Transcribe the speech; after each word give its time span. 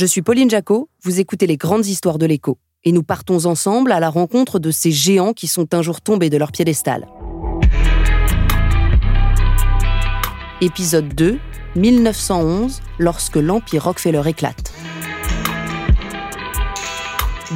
Je 0.00 0.06
suis 0.06 0.22
Pauline 0.22 0.48
Jacot, 0.48 0.88
vous 1.04 1.20
écoutez 1.20 1.46
les 1.46 1.58
grandes 1.58 1.84
histoires 1.84 2.16
de 2.16 2.24
l'écho, 2.24 2.56
et 2.84 2.92
nous 2.92 3.02
partons 3.02 3.44
ensemble 3.44 3.92
à 3.92 4.00
la 4.00 4.08
rencontre 4.08 4.58
de 4.58 4.70
ces 4.70 4.90
géants 4.90 5.34
qui 5.34 5.46
sont 5.46 5.74
un 5.74 5.82
jour 5.82 6.00
tombés 6.00 6.30
de 6.30 6.38
leur 6.38 6.52
piédestal. 6.52 7.06
Épisode 10.62 11.14
2, 11.14 11.38
1911, 11.76 12.80
lorsque 12.98 13.36
l'Empire 13.36 13.84
Rockefeller 13.84 14.22
éclate. 14.24 14.72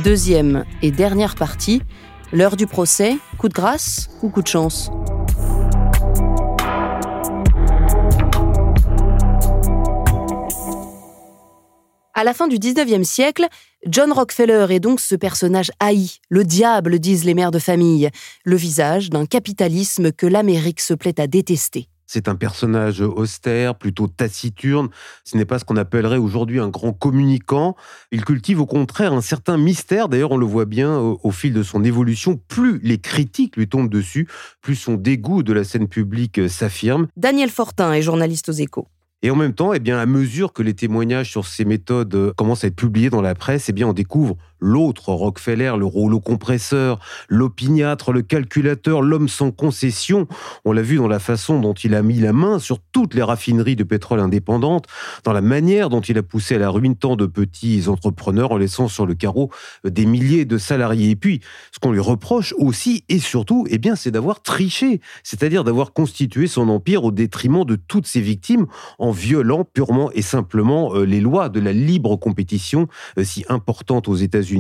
Deuxième 0.04 0.66
et 0.82 0.90
dernière 0.90 1.36
partie, 1.36 1.80
l'heure 2.30 2.56
du 2.56 2.66
procès, 2.66 3.16
coup 3.38 3.48
de 3.48 3.54
grâce 3.54 4.10
ou 4.20 4.28
coup 4.28 4.42
de 4.42 4.48
chance? 4.48 4.90
À 12.24 12.28
la 12.28 12.32
fin 12.32 12.48
du 12.48 12.56
19e 12.56 13.04
siècle, 13.04 13.46
John 13.86 14.10
Rockefeller 14.10 14.68
est 14.70 14.80
donc 14.80 14.98
ce 14.98 15.14
personnage 15.14 15.70
haï, 15.78 16.10
le 16.30 16.42
diable, 16.42 16.98
disent 16.98 17.26
les 17.26 17.34
mères 17.34 17.50
de 17.50 17.58
famille, 17.58 18.08
le 18.44 18.56
visage 18.56 19.10
d'un 19.10 19.26
capitalisme 19.26 20.10
que 20.10 20.26
l'Amérique 20.26 20.80
se 20.80 20.94
plaît 20.94 21.20
à 21.20 21.26
détester. 21.26 21.86
C'est 22.06 22.26
un 22.26 22.34
personnage 22.34 23.02
austère, 23.02 23.74
plutôt 23.74 24.06
taciturne. 24.06 24.88
Ce 25.24 25.36
n'est 25.36 25.44
pas 25.44 25.58
ce 25.58 25.66
qu'on 25.66 25.76
appellerait 25.76 26.16
aujourd'hui 26.16 26.60
un 26.60 26.68
grand 26.70 26.94
communicant. 26.94 27.76
Il 28.10 28.24
cultive 28.24 28.58
au 28.58 28.66
contraire 28.66 29.12
un 29.12 29.20
certain 29.20 29.58
mystère. 29.58 30.08
D'ailleurs, 30.08 30.32
on 30.32 30.38
le 30.38 30.46
voit 30.46 30.64
bien 30.64 30.96
au, 30.96 31.20
au, 31.22 31.30
fil 31.30 31.52
de 31.52 31.62
son 31.62 31.84
évolution. 31.84 32.40
Plus 32.48 32.80
les 32.82 32.96
critiques 32.96 33.56
lui 33.56 33.68
tombent 33.68 33.90
dessus, 33.90 34.28
plus 34.62 34.76
son 34.76 34.94
dégoût 34.94 35.42
de 35.42 35.52
la 35.52 35.62
scène 35.62 35.88
publique 35.88 36.48
s'affirme. 36.48 37.06
Daniel 37.18 37.50
Fortin 37.50 37.92
est 37.92 38.00
journaliste 38.00 38.48
aux 38.48 38.52
échos. 38.52 38.88
Et 39.24 39.30
en 39.30 39.36
même 39.36 39.54
temps, 39.54 39.72
eh 39.72 39.78
bien, 39.78 39.98
à 39.98 40.04
mesure 40.04 40.52
que 40.52 40.62
les 40.62 40.74
témoignages 40.74 41.30
sur 41.30 41.46
ces 41.46 41.64
méthodes 41.64 42.14
euh, 42.14 42.34
commencent 42.36 42.62
à 42.62 42.66
être 42.66 42.76
publiés 42.76 43.08
dans 43.08 43.22
la 43.22 43.34
presse, 43.34 43.70
eh 43.70 43.72
bien, 43.72 43.88
on 43.88 43.94
découvre 43.94 44.36
l'autre 44.64 45.12
Rockefeller, 45.12 45.74
le 45.78 45.84
rouleau 45.84 46.20
compresseur, 46.20 46.98
l'opiniâtre, 47.28 48.12
le 48.12 48.22
calculateur, 48.22 49.02
l'homme 49.02 49.28
sans 49.28 49.50
concession. 49.50 50.26
On 50.64 50.72
l'a 50.72 50.82
vu 50.82 50.96
dans 50.96 51.06
la 51.06 51.18
façon 51.18 51.60
dont 51.60 51.74
il 51.74 51.94
a 51.94 52.02
mis 52.02 52.18
la 52.18 52.32
main 52.32 52.58
sur 52.58 52.78
toutes 52.80 53.14
les 53.14 53.22
raffineries 53.22 53.76
de 53.76 53.84
pétrole 53.84 54.20
indépendantes, 54.20 54.86
dans 55.24 55.32
la 55.32 55.42
manière 55.42 55.90
dont 55.90 56.00
il 56.00 56.16
a 56.16 56.22
poussé 56.22 56.54
à 56.54 56.58
la 56.58 56.70
ruine 56.70 56.96
tant 56.96 57.16
de 57.16 57.26
petits 57.26 57.84
entrepreneurs 57.88 58.52
en 58.52 58.56
laissant 58.56 58.88
sur 58.88 59.04
le 59.06 59.14
carreau 59.14 59.50
euh, 59.84 59.90
des 59.90 60.06
milliers 60.06 60.46
de 60.46 60.56
salariés. 60.56 61.10
Et 61.10 61.16
puis, 61.16 61.40
ce 61.72 61.78
qu'on 61.78 61.92
lui 61.92 62.00
reproche 62.00 62.54
aussi 62.56 63.04
et 63.08 63.18
surtout, 63.18 63.66
eh 63.68 63.78
bien, 63.78 63.96
c'est 63.96 64.10
d'avoir 64.10 64.42
triché, 64.42 65.00
c'est-à-dire 65.22 65.64
d'avoir 65.64 65.92
constitué 65.92 66.46
son 66.46 66.68
empire 66.70 67.04
au 67.04 67.10
détriment 67.10 67.64
de 67.64 67.76
toutes 67.76 68.06
ses 68.06 68.20
victimes 68.20 68.66
en 68.98 69.10
violant 69.10 69.64
purement 69.64 70.10
et 70.12 70.22
simplement 70.22 70.94
euh, 70.94 71.04
les 71.04 71.20
lois 71.20 71.48
de 71.50 71.60
la 71.60 71.72
libre 71.72 72.16
compétition 72.16 72.88
euh, 73.18 73.24
si 73.24 73.44
importante 73.48 74.08
aux 74.08 74.14
États-Unis. 74.14 74.53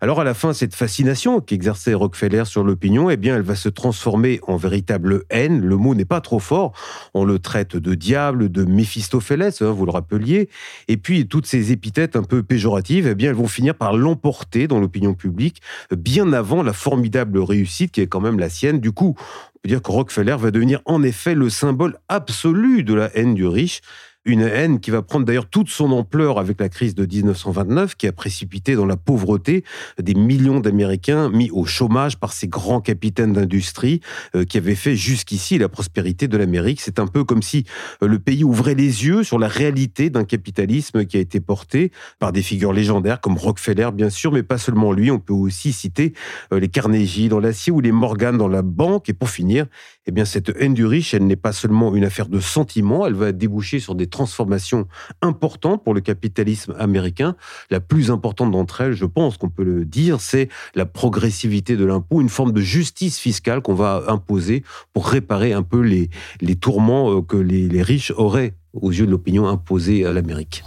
Alors 0.00 0.20
à 0.20 0.24
la 0.24 0.34
fin, 0.34 0.52
cette 0.52 0.74
fascination 0.74 1.40
qu'exerçait 1.40 1.94
Rockefeller 1.94 2.44
sur 2.44 2.64
l'opinion, 2.64 3.10
eh 3.10 3.16
bien, 3.16 3.36
elle 3.36 3.42
va 3.42 3.54
se 3.54 3.68
transformer 3.68 4.40
en 4.46 4.56
véritable 4.56 5.24
haine. 5.30 5.60
Le 5.60 5.76
mot 5.76 5.94
n'est 5.94 6.04
pas 6.04 6.20
trop 6.20 6.38
fort. 6.38 6.72
On 7.14 7.24
le 7.24 7.38
traite 7.38 7.76
de 7.76 7.94
diable, 7.94 8.50
de 8.50 8.64
Méphistophélès, 8.64 9.62
hein, 9.62 9.70
vous 9.70 9.86
le 9.86 9.92
rappeliez. 9.92 10.48
Et 10.88 10.96
puis 10.96 11.26
toutes 11.26 11.46
ces 11.46 11.72
épithètes 11.72 12.16
un 12.16 12.22
peu 12.22 12.42
péjoratives, 12.42 13.06
eh 13.06 13.14
bien, 13.14 13.30
elles 13.30 13.36
vont 13.36 13.48
finir 13.48 13.74
par 13.74 13.96
l'emporter 13.96 14.68
dans 14.68 14.80
l'opinion 14.80 15.14
publique 15.14 15.62
bien 15.90 16.32
avant 16.32 16.62
la 16.62 16.72
formidable 16.72 17.38
réussite 17.38 17.92
qui 17.92 18.00
est 18.00 18.06
quand 18.06 18.20
même 18.20 18.38
la 18.38 18.48
sienne. 18.48 18.80
Du 18.80 18.92
coup, 18.92 19.16
peut 19.62 19.68
dire 19.68 19.82
que 19.82 19.90
Rockefeller 19.90 20.36
va 20.38 20.50
devenir 20.50 20.80
en 20.84 21.02
effet 21.02 21.34
le 21.34 21.48
symbole 21.48 21.96
absolu 22.08 22.82
de 22.82 22.94
la 22.94 23.16
haine 23.16 23.34
du 23.34 23.46
riche. 23.46 23.80
Une 24.24 24.42
haine 24.42 24.78
qui 24.78 24.92
va 24.92 25.02
prendre 25.02 25.26
d'ailleurs 25.26 25.48
toute 25.48 25.68
son 25.68 25.90
ampleur 25.90 26.38
avec 26.38 26.60
la 26.60 26.68
crise 26.68 26.94
de 26.94 27.04
1929, 27.04 27.96
qui 27.96 28.06
a 28.06 28.12
précipité 28.12 28.76
dans 28.76 28.86
la 28.86 28.96
pauvreté 28.96 29.64
des 30.00 30.14
millions 30.14 30.60
d'Américains 30.60 31.28
mis 31.28 31.50
au 31.50 31.64
chômage 31.64 32.20
par 32.20 32.32
ces 32.32 32.46
grands 32.46 32.80
capitaines 32.80 33.32
d'industrie 33.32 34.00
euh, 34.36 34.44
qui 34.44 34.58
avaient 34.58 34.76
fait 34.76 34.94
jusqu'ici 34.94 35.58
la 35.58 35.68
prospérité 35.68 36.28
de 36.28 36.36
l'Amérique. 36.36 36.80
C'est 36.80 37.00
un 37.00 37.08
peu 37.08 37.24
comme 37.24 37.42
si 37.42 37.64
euh, 38.00 38.06
le 38.06 38.20
pays 38.20 38.44
ouvrait 38.44 38.76
les 38.76 39.04
yeux 39.04 39.24
sur 39.24 39.40
la 39.40 39.48
réalité 39.48 40.08
d'un 40.08 40.22
capitalisme 40.22 41.04
qui 41.04 41.16
a 41.16 41.20
été 41.20 41.40
porté 41.40 41.90
par 42.20 42.30
des 42.30 42.42
figures 42.42 42.72
légendaires 42.72 43.20
comme 43.20 43.36
Rockefeller, 43.36 43.88
bien 43.92 44.08
sûr, 44.08 44.30
mais 44.30 44.44
pas 44.44 44.58
seulement 44.58 44.92
lui. 44.92 45.10
On 45.10 45.18
peut 45.18 45.32
aussi 45.32 45.72
citer 45.72 46.12
euh, 46.52 46.60
les 46.60 46.68
Carnegie 46.68 47.28
dans 47.28 47.40
l'acier 47.40 47.72
ou 47.72 47.80
les 47.80 47.90
Morgan 47.90 48.38
dans 48.38 48.46
la 48.46 48.62
banque. 48.62 49.08
Et 49.08 49.14
pour 49.14 49.30
finir, 49.30 49.66
eh 50.06 50.12
bien, 50.12 50.24
cette 50.24 50.52
haine 50.60 50.74
du 50.74 50.86
riche, 50.86 51.12
elle 51.12 51.26
n'est 51.26 51.34
pas 51.34 51.52
seulement 51.52 51.92
une 51.96 52.04
affaire 52.04 52.28
de 52.28 52.38
sentiment, 52.38 53.04
elle 53.04 53.14
va 53.14 53.32
déboucher 53.32 53.80
sur 53.80 53.96
des 53.96 54.11
transformations 54.12 54.86
importantes 55.20 55.82
pour 55.82 55.94
le 55.94 56.00
capitalisme 56.00 56.76
américain. 56.78 57.34
La 57.70 57.80
plus 57.80 58.12
importante 58.12 58.52
d'entre 58.52 58.82
elles, 58.82 58.92
je 58.92 59.06
pense 59.06 59.36
qu'on 59.36 59.48
peut 59.48 59.64
le 59.64 59.84
dire, 59.84 60.20
c'est 60.20 60.48
la 60.76 60.86
progressivité 60.86 61.76
de 61.76 61.84
l'impôt, 61.84 62.20
une 62.20 62.28
forme 62.28 62.52
de 62.52 62.60
justice 62.60 63.18
fiscale 63.18 63.60
qu'on 63.60 63.74
va 63.74 64.04
imposer 64.06 64.62
pour 64.92 65.08
réparer 65.08 65.52
un 65.52 65.64
peu 65.64 65.80
les, 65.80 66.10
les 66.40 66.54
tourments 66.54 67.10
euh, 67.10 67.22
que 67.22 67.36
les, 67.36 67.68
les 67.68 67.82
riches 67.82 68.12
auraient, 68.16 68.54
aux 68.72 68.92
yeux 68.92 69.06
de 69.06 69.10
l'opinion, 69.10 69.48
imposés 69.48 70.06
à 70.06 70.12
l'Amérique. 70.12 70.62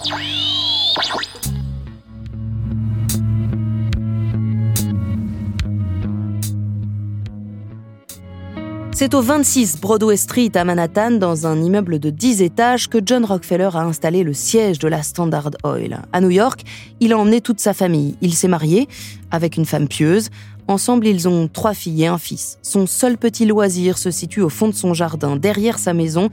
C'est 8.97 9.13
au 9.13 9.19
26 9.19 9.81
Broadway 9.81 10.15
Street 10.15 10.51
à 10.55 10.63
Manhattan, 10.63 11.11
dans 11.11 11.45
un 11.45 11.61
immeuble 11.61 11.99
de 11.99 12.09
10 12.09 12.41
étages, 12.41 12.87
que 12.87 12.99
John 13.05 13.25
Rockefeller 13.25 13.71
a 13.73 13.83
installé 13.83 14.23
le 14.23 14.33
siège 14.33 14.79
de 14.79 14.87
la 14.87 15.03
Standard 15.03 15.51
Oil. 15.65 15.99
À 16.13 16.21
New 16.21 16.29
York, 16.29 16.61
il 17.01 17.11
a 17.11 17.17
emmené 17.17 17.41
toute 17.41 17.59
sa 17.59 17.73
famille. 17.73 18.15
Il 18.21 18.33
s'est 18.33 18.47
marié 18.47 18.87
avec 19.31 19.57
une 19.57 19.65
femme 19.65 19.89
pieuse. 19.89 20.29
Ensemble, 20.69 21.07
ils 21.07 21.27
ont 21.27 21.49
trois 21.49 21.73
filles 21.73 22.03
et 22.03 22.07
un 22.07 22.17
fils. 22.17 22.57
Son 22.61 22.87
seul 22.87 23.17
petit 23.17 23.45
loisir 23.45 23.97
se 23.97 24.11
situe 24.11 24.39
au 24.39 24.47
fond 24.47 24.69
de 24.69 24.73
son 24.73 24.93
jardin, 24.93 25.35
derrière 25.35 25.77
sa 25.77 25.91
maison, 25.91 26.29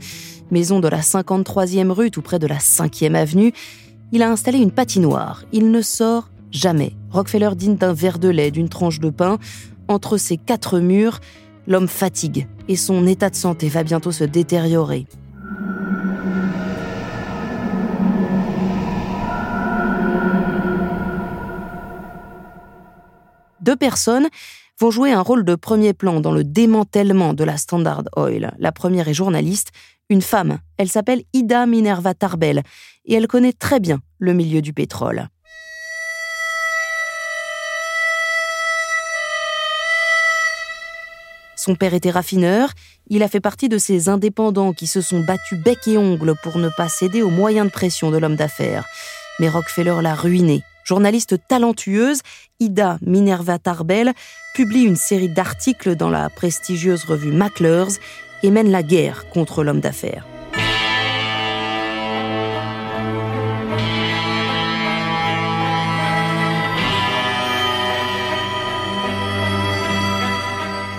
maison 0.49 0.79
de 0.79 0.87
la 0.87 1.01
53e 1.01 1.91
rue, 1.91 2.11
tout 2.11 2.21
près 2.21 2.39
de 2.39 2.47
la 2.47 2.59
5e 2.59 3.13
avenue. 3.13 3.51
Il 4.13 4.23
a 4.23 4.31
installé 4.31 4.59
une 4.59 4.71
patinoire. 4.71 5.43
Il 5.51 5.69
ne 5.69 5.81
sort 5.81 6.29
jamais. 6.49 6.93
Rockefeller 7.11 7.55
dîne 7.57 7.75
d'un 7.75 7.91
verre 7.91 8.19
de 8.19 8.29
lait, 8.29 8.51
d'une 8.51 8.69
tranche 8.69 9.01
de 9.01 9.09
pain. 9.09 9.37
Entre 9.89 10.15
ces 10.15 10.37
quatre 10.37 10.79
murs, 10.79 11.19
L'homme 11.67 11.87
fatigue 11.87 12.47
et 12.67 12.75
son 12.75 13.07
état 13.07 13.29
de 13.29 13.35
santé 13.35 13.69
va 13.69 13.83
bientôt 13.83 14.11
se 14.11 14.23
détériorer. 14.23 15.05
Deux 23.61 23.77
personnes 23.77 24.27
vont 24.79 24.91
jouer 24.91 25.13
un 25.13 25.21
rôle 25.21 25.45
de 25.45 25.55
premier 25.55 25.93
plan 25.93 26.19
dans 26.19 26.33
le 26.33 26.43
démantèlement 26.43 27.33
de 27.33 27.45
la 27.45 27.55
Standard 27.55 28.03
Oil. 28.17 28.53
La 28.59 28.71
première 28.73 29.07
est 29.07 29.13
journaliste, 29.13 29.71
une 30.09 30.21
femme. 30.21 30.59
Elle 30.77 30.89
s'appelle 30.89 31.23
Ida 31.31 31.65
Minerva 31.65 32.13
Tarbell 32.13 32.63
et 33.05 33.13
elle 33.13 33.27
connaît 33.27 33.53
très 33.53 33.79
bien 33.79 33.99
le 34.19 34.33
milieu 34.33 34.61
du 34.61 34.73
pétrole. 34.73 35.29
Son 41.63 41.75
père 41.75 41.93
était 41.93 42.11
raffineur, 42.11 42.71
il 43.07 43.23
a 43.23 43.29
fait 43.29 43.39
partie 43.39 43.69
de 43.69 43.77
ces 43.77 44.09
indépendants 44.09 44.73
qui 44.73 44.85
se 44.85 44.99
sont 44.99 45.21
battus 45.21 45.57
bec 45.57 45.87
et 45.87 45.97
ongle 45.97 46.33
pour 46.43 46.57
ne 46.57 46.67
pas 46.67 46.89
céder 46.89 47.21
aux 47.21 47.29
moyens 47.29 47.67
de 47.67 47.71
pression 47.71 48.11
de 48.11 48.17
l'homme 48.17 48.35
d'affaires. 48.35 48.83
Mais 49.39 49.47
Rockefeller 49.47 50.01
l'a 50.01 50.13
ruiné. 50.13 50.61
Journaliste 50.83 51.37
talentueuse, 51.47 52.19
Ida 52.59 52.97
Minerva 53.01 53.59
Tarbell 53.59 54.11
publie 54.53 54.83
une 54.83 54.97
série 54.97 55.29
d'articles 55.29 55.95
dans 55.95 56.09
la 56.09 56.29
prestigieuse 56.29 57.05
revue 57.05 57.31
McClure's 57.31 57.97
et 58.43 58.51
mène 58.51 58.69
la 58.69 58.83
guerre 58.83 59.29
contre 59.29 59.63
l'homme 59.63 59.79
d'affaires. 59.79 60.25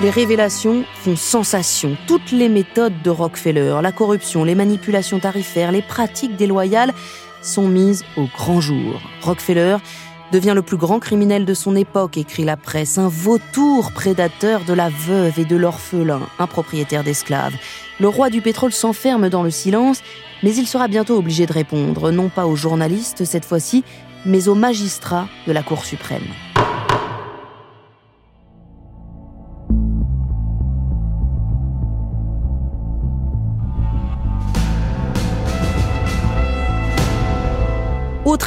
Les 0.05 0.11
révélations 0.11 0.85
font 0.97 1.17
sensation. 1.17 1.97
Toutes 2.07 2.31
les 2.31 2.51
méthodes 2.51 3.01
de 3.03 3.09
Rockefeller, 3.09 3.79
la 3.83 3.91
corruption, 3.91 4.45
les 4.45 4.55
manipulations 4.55 5.19
tarifaires, 5.19 5.73
les 5.73 5.81
pratiques 5.81 6.37
déloyales 6.37 6.93
sont 7.41 7.69
mises 7.69 8.05
au 8.19 8.27
grand 8.37 8.61
jour. 8.61 9.01
Rockefeller 9.23 9.79
devient 10.31 10.53
le 10.55 10.61
plus 10.61 10.77
grand 10.77 10.99
criminel 10.99 11.47
de 11.47 11.55
son 11.55 11.75
époque, 11.75 12.19
écrit 12.19 12.45
la 12.45 12.59
presse, 12.59 12.99
un 12.99 13.09
vautour 13.09 13.93
prédateur 13.93 14.67
de 14.67 14.75
la 14.75 14.91
veuve 14.91 15.39
et 15.39 15.47
de 15.47 15.57
l'orphelin, 15.57 16.21
un 16.39 16.47
propriétaire 16.47 17.03
d'esclaves. 17.03 17.55
Le 17.99 18.09
roi 18.09 18.29
du 18.29 18.43
pétrole 18.43 18.73
s'enferme 18.73 19.31
dans 19.31 19.43
le 19.43 19.51
silence, 19.51 20.03
mais 20.43 20.55
il 20.55 20.67
sera 20.67 20.87
bientôt 20.87 21.17
obligé 21.17 21.47
de 21.47 21.53
répondre, 21.55 22.11
non 22.11 22.29
pas 22.29 22.45
aux 22.45 22.57
journalistes 22.57 23.25
cette 23.25 23.47
fois-ci, 23.47 23.85
mais 24.27 24.49
aux 24.49 24.55
magistrats 24.55 25.29
de 25.47 25.53
la 25.53 25.63
Cour 25.63 25.87
suprême. 25.87 26.29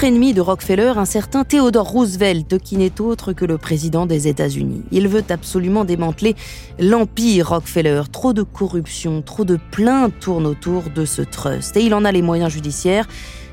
Ennemi 0.04 0.34
de 0.34 0.42
Rockefeller, 0.42 0.94
un 0.98 1.06
certain 1.06 1.44
Theodore 1.44 1.88
Roosevelt, 1.88 2.60
qui 2.60 2.78
n'est 2.78 3.02
autre 3.02 3.34
que 3.34 3.46
le 3.46 3.58
président 3.58 4.06
des 4.06 4.28
États-Unis. 4.28 4.84
Il 4.92 5.08
veut 5.08 5.24
absolument 5.30 5.86
démanteler 5.86 6.36
l'empire 6.78 7.50
Rockefeller. 7.50 8.04
Trop 8.12 8.34
de 8.34 8.44
corruption, 8.44 9.22
trop 9.22 9.44
de 9.44 9.58
plaintes 9.72 10.14
tournent 10.20 10.46
autour 10.46 10.84
de 10.94 11.06
ce 11.06 11.22
trust. 11.22 11.78
Et 11.78 11.82
il 11.82 11.94
en 11.94 12.06
a 12.06 12.12
les 12.12 12.22
moyens 12.22 12.52
judiciaires 12.52 13.08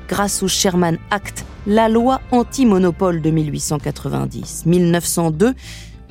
grâce 0.07 0.43
au 0.43 0.47
Sherman 0.47 0.97
Act, 1.09 1.45
la 1.65 1.89
loi 1.89 2.21
anti-monopole 2.31 3.21
de 3.21 3.31
1890. 3.31 4.65
1902, 4.65 5.53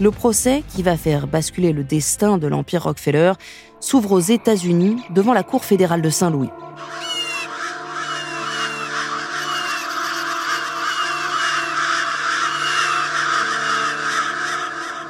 le 0.01 0.11
procès 0.11 0.65
qui 0.75 0.83
va 0.83 0.97
faire 0.97 1.27
basculer 1.29 1.73
le 1.73 1.85
destin 1.85 2.39
de 2.39 2.49
l'empire 2.49 2.83
Rockefeller 2.83 3.33
s'ouvre 3.79 4.13
aux 4.13 4.21
États-Unis 4.21 4.97
devant 5.15 5.33
la 5.33 5.43
Cour 5.43 5.65
fédérale 5.65 6.03
de 6.03 6.11
Saint-Louis. 6.11 6.51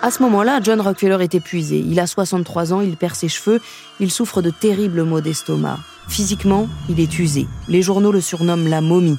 À 0.04 0.10
ce 0.10 0.22
moment-là, 0.24 0.60
John 0.62 0.82
Rockefeller 0.82 1.24
est 1.24 1.34
épuisé. 1.34 1.78
Il 1.78 1.98
a 1.98 2.06
63 2.06 2.74
ans, 2.74 2.82
il 2.82 2.94
perd 2.94 3.14
ses 3.14 3.28
cheveux, 3.28 3.62
il 4.00 4.10
souffre 4.10 4.42
de 4.42 4.50
terribles 4.50 5.02
maux 5.02 5.22
d'estomac. 5.22 5.78
Physiquement, 6.08 6.68
il 6.90 7.00
est 7.00 7.18
usé. 7.18 7.46
Les 7.68 7.80
journaux 7.80 8.12
le 8.12 8.20
surnomment 8.20 8.68
la 8.68 8.82
momie. 8.82 9.16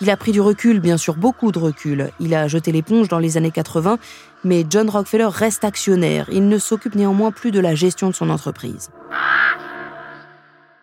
Il 0.00 0.08
a 0.08 0.16
pris 0.16 0.32
du 0.32 0.40
recul, 0.40 0.80
bien 0.80 0.96
sûr, 0.96 1.16
beaucoup 1.16 1.52
de 1.52 1.58
recul. 1.58 2.08
Il 2.20 2.34
a 2.34 2.48
jeté 2.48 2.72
l'éponge 2.72 3.08
dans 3.08 3.18
les 3.18 3.36
années 3.36 3.50
80, 3.50 3.98
mais 4.44 4.64
John 4.66 4.88
Rockefeller 4.88 5.28
reste 5.30 5.62
actionnaire. 5.62 6.26
Il 6.32 6.48
ne 6.48 6.56
s'occupe 6.56 6.94
néanmoins 6.94 7.30
plus 7.30 7.50
de 7.50 7.60
la 7.60 7.74
gestion 7.74 8.08
de 8.08 8.14
son 8.14 8.30
entreprise. 8.30 8.88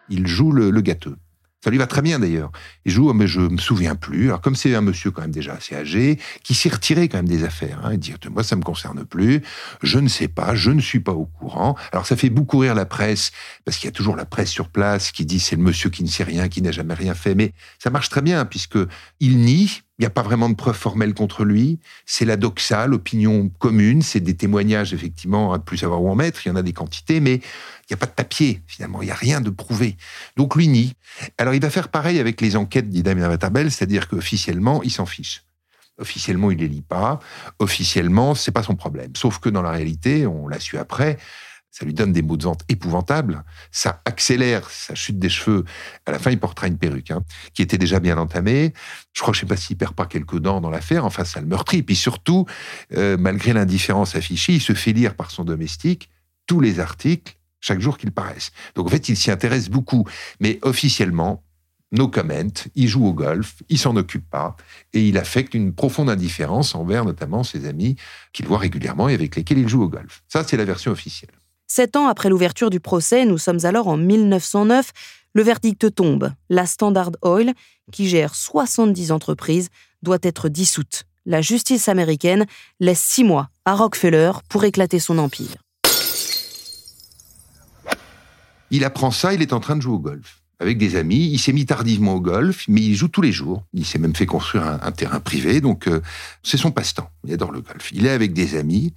Il 0.08 0.28
joue 0.28 0.52
le, 0.52 0.70
le 0.70 0.82
gâteux. 0.82 1.16
Ça 1.64 1.70
lui 1.70 1.78
va 1.78 1.86
très 1.86 2.02
bien 2.02 2.18
d'ailleurs. 2.18 2.52
Il 2.86 2.92
joue, 2.92 3.14
mais 3.14 3.28
je 3.28 3.40
me 3.40 3.58
souviens 3.58 3.96
plus. 3.96 4.28
Alors 4.28 4.42
comme 4.42 4.56
c'est 4.56 4.74
un 4.74 4.82
monsieur 4.82 5.12
quand 5.12 5.22
même 5.22 5.32
déjà 5.32 5.54
assez 5.54 5.76
âgé, 5.76 6.20
qui 6.44 6.56
s'est 6.56 6.70
retiré 6.70 7.08
quand 7.08 7.18
même 7.18 7.30
des 7.30 7.44
affaires, 7.44 7.82
hein, 7.84 7.92
et 7.92 7.98
dire 7.98 8.18
moi 8.32 8.44
ça 8.44 8.56
me 8.56 8.64
concerne 8.64 9.06
plus, 9.06 9.42
je 9.84 10.00
ne 10.00 10.08
sais 10.08 10.28
pas, 10.28 10.56
je 10.56 10.72
ne 10.72 10.82
suis 10.82 11.00
pas 11.00 11.12
au 11.12 11.26
courant. 11.26 11.76
Alors 11.92 12.08
ça 12.08 12.16
fait 12.16 12.30
beaucoup 12.30 12.58
rire 12.58 12.74
la 12.74 12.86
presse 12.86 13.32
parce 13.64 13.78
qu'il 13.78 13.86
y 13.86 13.90
a 13.90 13.92
toujours 13.92 14.16
la 14.16 14.26
presse 14.26 14.50
sur 14.50 14.70
place 14.70 15.12
qui 15.12 15.26
dit 15.26 15.40
c'est 15.40 15.56
le 15.56 15.62
monsieur 15.62 15.90
qui 15.92 16.04
ne 16.04 16.10
sait 16.10 16.24
rien, 16.24 16.50
qui 16.50 16.62
n'a 16.64 16.72
jamais 16.72 16.96
rien 16.96 17.14
fait, 17.14 17.36
mais 17.36 17.54
ça 17.78 17.92
marche 17.92 18.10
très 18.10 18.22
bien 18.22 18.46
puisque 18.46 18.80
il 19.20 19.38
nie. 19.38 19.82
Il 20.02 20.06
n'y 20.06 20.08
a 20.08 20.10
pas 20.10 20.24
vraiment 20.24 20.50
de 20.50 20.56
preuves 20.56 20.76
formelles 20.76 21.14
contre 21.14 21.46
lui. 21.46 21.78
C'est 22.08 22.26
la 22.26 22.36
doxa, 22.36 22.88
l'opinion 22.88 23.50
commune. 23.60 24.02
C'est 24.02 24.20
des 24.20 24.36
témoignages, 24.36 24.96
effectivement, 24.96 25.54
à 25.54 25.60
ne 25.60 25.62
plus 25.62 25.78
savoir 25.78 26.02
où 26.02 26.10
en 26.10 26.16
mettre. 26.16 26.44
Il 26.44 26.50
y 26.50 26.52
en 26.52 26.56
a 26.56 26.64
des 26.64 26.74
quantités, 26.74 27.20
mais 27.20 27.36
il 27.36 27.92
n'y 27.92 27.94
a 27.94 27.98
pas 27.98 28.08
de 28.08 28.12
papier, 28.12 28.64
finalement. 28.66 29.04
Il 29.04 29.06
n'y 29.06 29.12
a 29.12 29.16
rien 29.16 29.42
de 29.42 29.52
prouvé. 29.52 29.98
Donc, 30.38 30.56
lui 30.56 30.68
nie. 30.70 30.94
Alors, 31.38 31.54
il 31.54 31.62
va 31.62 31.70
faire 31.70 31.90
pareil 31.90 32.20
avec 32.20 32.42
les 32.42 32.56
enquêtes 32.56 32.90
d'Idam 32.90 33.14
Vatabel, 33.14 33.70
c'est-à-dire 33.70 34.08
qu'officiellement, 34.08 34.82
il 34.82 34.90
s'en 34.90 35.06
fiche. 35.06 35.44
Officiellement, 36.00 36.50
il 36.50 36.58
les 36.58 36.68
lit 36.68 36.82
pas. 36.82 37.20
Officiellement, 37.60 38.34
c'est 38.34 38.52
pas 38.52 38.64
son 38.64 38.74
problème. 38.74 39.12
Sauf 39.16 39.38
que 39.38 39.50
dans 39.50 39.62
la 39.62 39.70
réalité, 39.70 40.26
on 40.26 40.48
l'a 40.48 40.60
su 40.60 40.80
après, 40.80 41.20
ça 41.72 41.86
lui 41.86 41.94
donne 41.94 42.12
des 42.12 42.22
maux 42.22 42.38
de 42.38 42.44
vente 42.44 42.64
épouvantables, 42.68 43.44
ça 43.72 44.02
accélère 44.06 44.70
sa 44.70 44.94
chute 44.94 45.18
des 45.18 45.30
cheveux. 45.30 45.64
À 46.06 46.12
la 46.12 46.20
fin, 46.20 46.30
il 46.30 46.40
portera 46.40 46.68
une 46.68 46.78
perruque, 46.78 47.12
hein, 47.12 47.24
qui 47.54 47.62
était 47.62 47.78
déjà 47.78 48.00
bien 48.00 48.18
entamée. 48.18 48.74
Je 49.14 49.22
crois 49.22 49.32
que 49.32 49.38
je 49.38 49.42
sais 49.42 49.48
pas 49.48 49.56
s'il 49.56 49.78
perd 49.78 49.94
pas 49.94 50.06
quelques 50.06 50.40
dents 50.40 50.60
dans 50.60 50.70
l'affaire. 50.70 51.06
Enfin, 51.06 51.24
ça 51.24 51.40
le 51.40 51.48
meurtrit. 51.48 51.78
Et 51.78 51.84
puis 51.84 51.96
surtout, 51.96 52.46
euh, 52.94 53.18
malgré 53.18 53.54
l'indifférence 53.54 54.16
affichée, 54.16 54.54
il 54.54 54.62
se 54.62 54.74
fait 54.74 54.92
lire 54.92 55.16
par 55.16 55.32
son 55.32 55.46
domestique 55.46 56.10
tous 56.46 56.60
les 56.60 56.80
articles 56.80 57.38
chaque 57.62 57.80
jour 57.80 57.98
qu'ils 57.98 58.12
paraissent. 58.12 58.52
Donc 58.76 58.88
en 58.88 58.90
fait, 58.90 59.08
il 59.08 59.16
s'y 59.16 59.32
intéresse 59.32 59.70
beaucoup. 59.70 60.06
Mais 60.42 60.60
officiellement, 60.64 61.44
no 61.92 62.08
comment, 62.08 62.52
il 62.76 62.88
joue 62.88 63.06
au 63.06 63.14
golf, 63.14 63.64
il 63.70 63.78
s'en 63.78 63.96
occupe 63.96 64.30
pas, 64.30 64.56
et 64.94 65.08
il 65.08 65.18
affecte 65.18 65.54
une 65.54 65.74
profonde 65.74 66.10
indifférence 66.10 66.74
envers 66.76 67.06
notamment 67.06 67.44
ses 67.44 67.66
amis 67.66 67.98
qu'il 68.34 68.48
voit 68.48 68.58
régulièrement 68.58 69.10
et 69.10 69.14
avec 69.14 69.36
lesquels 69.36 69.60
il 69.60 69.68
joue 69.68 69.84
au 69.84 69.90
golf. 69.90 70.24
Ça, 70.28 70.44
c'est 70.44 70.58
la 70.58 70.66
version 70.66 70.92
officielle. 70.92 71.41
Sept 71.74 71.96
ans 71.96 72.08
après 72.08 72.28
l'ouverture 72.28 72.70
du 72.70 72.82
procès, 72.82 73.24
nous 73.26 73.38
sommes 73.38 73.64
alors 73.64 73.88
en 73.88 73.96
1909, 73.96 74.92
le 75.34 75.42
verdict 75.42 75.96
tombe. 75.96 76.34
La 76.50 76.66
Standard 76.66 77.12
Oil, 77.22 77.54
qui 77.94 78.10
gère 78.10 78.36
70 78.36 79.14
entreprises, 79.14 79.70
doit 80.02 80.18
être 80.22 80.50
dissoute. 80.50 81.06
La 81.26 81.40
justice 81.40 81.88
américaine 81.88 82.46
laisse 82.82 83.00
six 83.00 83.24
mois 83.24 83.48
à 83.64 83.74
Rockefeller 83.76 84.34
pour 84.50 84.66
éclater 84.66 85.00
son 85.00 85.18
empire. 85.18 85.56
Il 88.70 88.84
apprend 88.84 89.12
ça, 89.12 89.34
il 89.34 89.42
est 89.42 89.54
en 89.54 89.62
train 89.62 89.78
de 89.78 89.82
jouer 89.82 89.94
au 89.94 90.00
golf 90.00 90.41
avec 90.62 90.78
des 90.78 90.96
amis. 90.96 91.30
Il 91.32 91.40
s'est 91.40 91.52
mis 91.52 91.66
tardivement 91.66 92.14
au 92.14 92.22
golf, 92.22 92.66
mais 92.68 92.82
il 92.82 92.96
joue 92.96 93.08
tous 93.08 93.22
les 93.22 93.32
jours. 93.32 93.66
Il 93.74 93.86
s'est 93.86 93.98
même 93.98 94.16
fait 94.16 94.28
construire 94.28 94.66
un, 94.66 94.92
terrain 94.92 95.20
privé, 95.20 95.60
donc 95.60 95.88
euh, 95.88 96.02
c'est 96.44 96.58
son 96.58 96.72
passe-temps. 96.72 97.10
Il 97.26 97.34
adore 97.34 97.52
le 97.52 97.62
golf. 97.62 97.92
Il 97.92 98.06
est 98.06 98.12
avec 98.12 98.32
des 98.34 98.56
amis, 98.56 98.94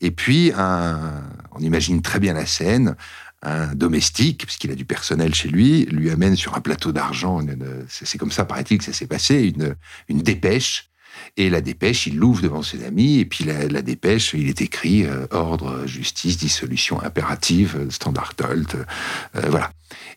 et 0.00 0.12
puis 0.12 0.52
un, 0.56 1.22
on 1.52 1.60
imagine 1.60 2.00
très 2.00 2.20
bien 2.20 2.32
la 2.32 2.46
scène. 2.46 2.94
Un 3.42 3.74
domestique, 3.74 4.46
puisqu'il 4.46 4.72
a 4.72 4.74
du 4.74 4.84
personnel 4.84 5.32
chez 5.32 5.48
lui, 5.48 5.84
lui 5.86 6.10
amène 6.10 6.34
sur 6.34 6.56
un 6.56 6.60
plateau 6.60 6.90
d'argent. 6.90 7.40
C'est 7.88 8.18
comme 8.18 8.32
ça, 8.32 8.44
paraît-il, 8.44 8.78
que 8.78 8.84
ça 8.84 8.92
s'est 8.92 9.06
passé, 9.06 9.54
une, 9.56 9.76
une 10.08 10.22
dépêche 10.22 10.88
et 11.36 11.50
la 11.50 11.60
dépêche, 11.60 12.06
il 12.06 12.16
l'ouvre 12.16 12.42
devant 12.42 12.62
ses 12.62 12.84
amis, 12.84 13.18
et 13.18 13.24
puis 13.24 13.44
la, 13.44 13.82
dépêche, 13.82 14.34
il 14.34 14.48
est 14.48 14.60
écrit 14.60 15.04
euh, 15.04 15.26
ordre, 15.30 15.86
justice, 15.86 16.36
dissolution 16.36 17.02
impérative, 17.02 17.76
euh, 17.78 17.90
standard 17.90 18.32
Holt, 18.42 18.74
euh, 18.74 18.84
voilà. 19.48 19.70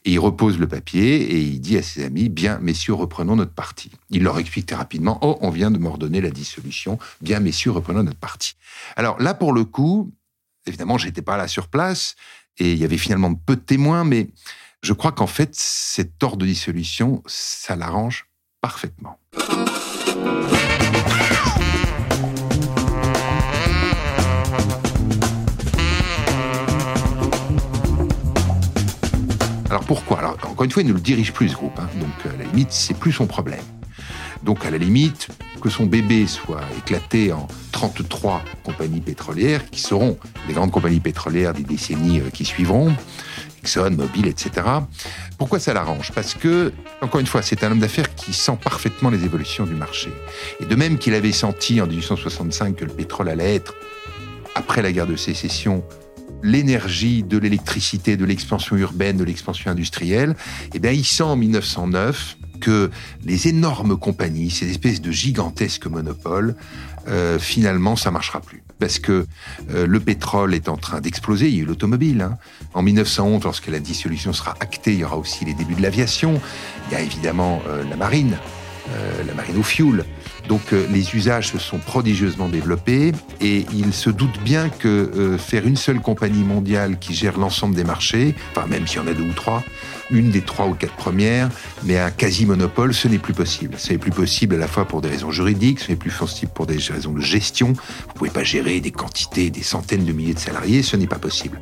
Et 0.04 0.14
il 0.14 0.20
repose 0.20 0.60
le 0.60 0.68
papier 0.68 1.22
et 1.22 1.40
il 1.40 1.62
dit 1.62 1.78
à 1.78 1.84
ses 1.84 2.04
amis 2.04 2.28
Bien, 2.28 2.60
messieurs, 2.60 2.94
reprenons 2.94 3.36
notre 3.36 3.54
parti. 3.54 3.92
Il 4.10 4.24
leur 4.24 4.38
explique 4.40 4.66
très 4.66 4.76
rapidement 4.76 5.20
Oh, 5.22 5.38
on 5.42 5.50
vient 5.50 5.72
de 5.72 5.78
m'ordonner 5.78 6.20
la 6.20 6.32
dissolution. 6.32 7.00
Bien, 7.22 7.40
messieurs, 7.40 7.72
reprenons 7.72 8.04
notre 8.04 8.20
parti. 8.20 8.56
Alors 8.96 9.22
là, 9.22 9.34
pour 9.34 9.54
le 9.54 9.64
coup, 9.64 10.12
évidemment, 10.66 10.98
j'étais 10.98 11.22
pas 11.22 11.38
là 11.38 11.48
sur 11.48 11.68
place 11.68 12.16
et 12.58 12.74
il 12.74 12.78
y 12.80 12.84
avait 12.84 12.98
finalement 12.98 13.34
peu 13.34 13.56
de 13.56 13.62
témoins, 13.62 14.04
mais 14.04 14.28
je 14.82 14.94
crois 14.94 15.12
qu'en 15.12 15.28
fait, 15.28 15.56
cet 15.56 16.22
ordre 16.24 16.38
de 16.38 16.46
dissolution, 16.46 17.24
ça 17.28 17.76
l'arrange 17.76 18.28
parfaitement. 18.60 19.20
Alors 29.70 29.84
pourquoi 29.86 30.20
Alors 30.20 30.38
encore 30.44 30.66
une 30.66 30.72
fois, 30.72 30.84
il 30.84 30.90
ne 30.90 30.94
le 30.94 31.00
dirige 31.00 31.32
plus 31.32 31.50
ce 31.50 31.56
groupe, 31.56 31.80
hein. 31.80 31.88
donc 32.00 32.10
à 32.34 32.38
la 32.38 32.44
limite, 32.44 32.72
c'est 32.72 32.94
plus 32.94 33.14
son 33.14 33.26
problème. 33.26 33.64
Donc 34.44 34.66
à 34.66 34.70
la 34.70 34.78
limite, 34.78 35.30
que 35.62 35.70
son 35.70 35.86
bébé 35.86 36.28
soit 36.28 36.62
éclaté 36.78 37.32
en 37.32 37.48
33 37.72 38.44
compagnies 38.64 39.00
pétrolières, 39.00 39.70
qui 39.70 39.80
seront 39.80 40.18
les 40.48 40.54
grandes 40.54 40.72
compagnies 40.72 41.00
pétrolières 41.00 41.54
des 41.54 41.64
décennies 41.64 42.20
euh, 42.20 42.30
qui 42.34 42.44
suivront, 42.44 42.94
Exxon, 43.62 43.92
Mobil, 43.92 44.28
etc. 44.28 44.66
Pourquoi 45.38 45.60
ça 45.60 45.74
l'arrange? 45.74 46.12
Parce 46.14 46.34
que, 46.34 46.74
encore 47.02 47.20
une 47.20 47.28
fois, 47.28 47.42
c'est 47.42 47.64
un 47.64 47.72
homme 47.72 47.80
d'affaires 47.80 48.16
qui 48.16 48.34
sent 48.34 48.58
parfaitement 48.62 49.10
les 49.10 49.24
évolutions 49.24 49.66
du 49.66 49.76
marché. 49.76 50.10
Et 50.60 50.66
de 50.66 50.76
même 50.76 50.98
qu'il 50.98 51.14
avait 51.14 51.32
senti 51.32 51.80
en 51.80 51.88
1865 51.88 52.76
que 52.76 52.86
le 52.86 52.94
pétrole 52.94 53.30
allait 53.30 53.56
être, 53.56 53.76
après 54.56 54.82
la 54.82 54.92
guerre 54.92 55.08
de 55.08 55.16
sécession, 55.16 55.84
l'énergie 56.44 57.24
de 57.24 57.38
l'électricité, 57.38 58.18
de 58.18 58.26
l'expansion 58.26 58.76
urbaine, 58.78 59.18
de 59.18 59.24
l'expansion 59.24 59.70
industrielle, 59.70 60.36
eh 60.74 60.80
bien, 60.80 60.92
il 60.92 61.06
sent 61.06 61.24
en 61.24 61.36
1909 61.36 62.38
que 62.60 62.90
les 63.26 63.48
énormes 63.48 63.98
compagnies, 63.98 64.52
ces 64.52 64.70
espèces 64.70 65.02
de 65.02 65.12
gigantesques 65.12 65.88
monopoles, 65.88 66.56
euh, 67.08 67.40
finalement, 67.40 67.96
ça 67.96 68.12
marchera 68.12 68.42
plus. 68.42 68.64
Parce 68.80 69.00
que 69.00 69.28
euh, 69.70 69.86
le 69.86 70.00
pétrole 70.00 70.54
est 70.54 70.70
en 70.70 70.78
train 70.78 71.02
d'exploser. 71.02 71.48
Il 71.48 71.56
y 71.56 71.60
a 71.60 71.64
eu 71.64 71.66
l'automobile. 71.66 72.22
Hein. 72.22 72.38
En 72.74 72.82
1911, 72.82 73.44
lorsque 73.44 73.68
la 73.68 73.80
dissolution 73.80 74.34
sera 74.34 74.56
actée, 74.60 74.94
il 74.94 75.00
y 75.00 75.04
aura 75.04 75.18
aussi 75.18 75.46
les 75.46 75.54
débuts 75.54 75.76
de 75.76 75.82
l'aviation. 75.82 76.42
Il 76.88 76.94
y 76.94 76.96
a 76.96 77.02
évidemment 77.02 77.62
euh, 77.68 77.84
la 77.90 77.96
marine. 77.96 78.38
la 79.26 79.34
marine 79.34 79.58
au 79.58 79.64
fuel. 79.64 80.06
Donc 80.48 80.74
euh, 80.74 80.86
les 80.92 81.16
usages 81.16 81.52
se 81.52 81.60
sont 81.60 81.78
prodigieusement 81.78 82.50
développés 82.50 83.12
et 83.40 83.66
il 83.74 83.94
se 83.94 84.10
doute 84.10 84.40
bien 84.44 84.70
que 84.70 84.88
euh, 84.88 85.38
faire 85.38 85.66
une 85.66 85.76
seule 85.76 86.02
compagnie 86.02 86.44
mondiale 86.44 87.00
qui 87.00 87.14
gère 87.14 87.38
l'ensemble 87.38 87.76
des 87.76 87.84
marchés, 87.84 88.36
enfin 88.52 88.68
même 88.68 88.88
s'il 88.88 88.98
y 88.98 89.04
en 89.04 89.08
a 89.08 89.14
deux 89.14 89.24
ou 89.24 89.34
trois, 89.34 89.64
une 90.10 90.30
des 90.32 90.42
trois 90.42 90.68
ou 90.68 90.74
quatre 90.74 90.96
premières, 90.96 91.50
mais 91.84 91.98
un 91.98 92.12
quasi-monopole, 92.12 92.94
ce 92.94 93.08
n'est 93.08 93.18
plus 93.18 93.34
possible. 93.34 93.76
Ce 93.78 93.92
n'est 93.92 93.98
plus 93.98 94.12
possible 94.12 94.56
à 94.56 94.58
la 94.58 94.68
fois 94.68 94.86
pour 94.86 95.02
des 95.02 95.10
raisons 95.10 95.32
juridiques, 95.32 95.80
ce 95.80 95.90
n'est 95.90 95.98
plus 95.98 96.12
possible 96.12 96.52
pour 96.54 96.66
des 96.66 96.78
raisons 96.78 97.14
de 97.14 97.22
gestion. 97.22 97.68
Vous 97.68 98.14
ne 98.14 98.14
pouvez 98.16 98.30
pas 98.30 98.44
gérer 98.44 98.80
des 98.80 98.92
quantités, 98.92 99.50
des 99.50 99.64
centaines 99.64 100.06
de 100.06 100.12
milliers 100.12 100.34
de 100.34 100.40
salariés, 100.40 100.84
ce 100.84 100.96
n'est 100.98 101.08
pas 101.08 101.20
possible. 101.20 101.62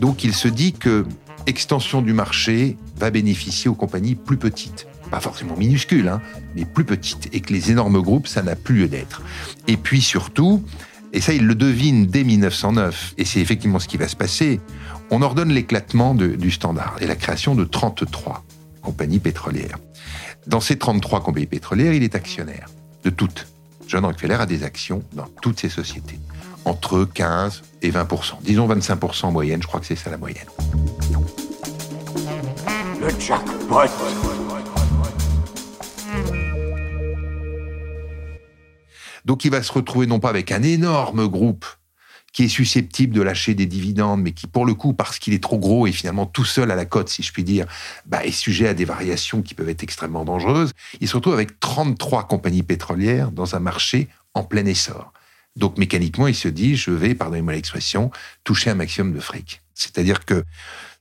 Donc 0.00 0.24
il 0.24 0.34
se 0.34 0.48
dit 0.48 0.72
que 0.72 1.04
extension 1.46 2.02
du 2.02 2.12
marché 2.12 2.76
va 2.96 3.10
bénéficier 3.10 3.70
aux 3.70 3.74
compagnies 3.74 4.14
plus 4.14 4.36
petites 4.36 4.87
pas 5.08 5.20
forcément 5.20 5.56
minuscules, 5.56 6.08
hein, 6.08 6.20
mais 6.54 6.64
plus 6.64 6.84
petites, 6.84 7.28
et 7.32 7.40
que 7.40 7.52
les 7.52 7.70
énormes 7.70 8.00
groupes, 8.00 8.28
ça 8.28 8.42
n'a 8.42 8.56
plus 8.56 8.76
lieu 8.76 8.88
d'être. 8.88 9.22
Et 9.66 9.76
puis 9.76 10.00
surtout, 10.00 10.64
et 11.12 11.20
ça 11.20 11.32
il 11.32 11.46
le 11.46 11.54
devine 11.54 12.06
dès 12.06 12.24
1909, 12.24 13.14
et 13.18 13.24
c'est 13.24 13.40
effectivement 13.40 13.78
ce 13.78 13.88
qui 13.88 13.96
va 13.96 14.08
se 14.08 14.16
passer, 14.16 14.60
on 15.10 15.22
ordonne 15.22 15.50
l'éclatement 15.50 16.14
du 16.14 16.50
standard 16.50 16.96
et 17.00 17.06
la 17.06 17.16
création 17.16 17.54
de 17.54 17.64
33 17.64 18.44
compagnies 18.82 19.18
pétrolières. 19.18 19.78
Dans 20.46 20.60
ces 20.60 20.78
33 20.78 21.22
compagnies 21.22 21.46
pétrolières, 21.46 21.92
il 21.92 22.02
est 22.02 22.14
actionnaire 22.14 22.68
de 23.04 23.10
toutes. 23.10 23.46
John 23.86 24.04
Rockefeller 24.04 24.34
a 24.34 24.46
des 24.46 24.64
actions 24.64 25.02
dans 25.14 25.26
toutes 25.40 25.58
ces 25.58 25.70
sociétés, 25.70 26.18
entre 26.64 27.04
15 27.04 27.62
et 27.80 27.90
20% 27.90 28.42
disons 28.42 28.68
25% 28.68 29.26
en 29.26 29.32
moyenne, 29.32 29.62
je 29.62 29.66
crois 29.66 29.80
que 29.80 29.86
c'est 29.86 29.96
ça 29.96 30.10
la 30.10 30.18
moyenne. 30.18 30.46
Le 33.00 33.08
jackpot 33.20 33.88
Donc 39.28 39.44
il 39.44 39.50
va 39.50 39.62
se 39.62 39.70
retrouver 39.70 40.06
non 40.06 40.20
pas 40.20 40.30
avec 40.30 40.50
un 40.52 40.62
énorme 40.62 41.28
groupe 41.28 41.66
qui 42.32 42.44
est 42.44 42.48
susceptible 42.48 43.14
de 43.14 43.20
lâcher 43.20 43.52
des 43.52 43.66
dividendes, 43.66 44.22
mais 44.22 44.32
qui, 44.32 44.46
pour 44.46 44.64
le 44.64 44.72
coup, 44.72 44.94
parce 44.94 45.18
qu'il 45.18 45.34
est 45.34 45.42
trop 45.42 45.58
gros 45.58 45.86
et 45.86 45.92
finalement 45.92 46.24
tout 46.24 46.46
seul 46.46 46.70
à 46.70 46.74
la 46.74 46.86
cote, 46.86 47.10
si 47.10 47.22
je 47.22 47.30
puis 47.30 47.44
dire, 47.44 47.66
bah, 48.06 48.24
est 48.24 48.30
sujet 48.30 48.68
à 48.68 48.74
des 48.74 48.86
variations 48.86 49.42
qui 49.42 49.54
peuvent 49.54 49.68
être 49.68 49.82
extrêmement 49.82 50.24
dangereuses. 50.24 50.72
Il 51.02 51.08
se 51.08 51.16
retrouve 51.16 51.34
avec 51.34 51.60
33 51.60 52.26
compagnies 52.26 52.62
pétrolières 52.62 53.30
dans 53.30 53.54
un 53.54 53.60
marché 53.60 54.08
en 54.32 54.44
plein 54.44 54.64
essor. 54.64 55.12
Donc 55.56 55.76
mécaniquement, 55.76 56.26
il 56.26 56.34
se 56.34 56.48
dit, 56.48 56.76
je 56.76 56.90
vais, 56.90 57.14
pardonnez-moi 57.14 57.52
l'expression, 57.52 58.10
toucher 58.44 58.70
un 58.70 58.76
maximum 58.76 59.12
de 59.12 59.20
fric. 59.20 59.60
C'est-à-dire 59.74 60.24
que 60.24 60.42